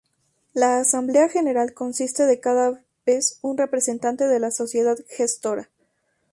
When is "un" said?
3.43-3.55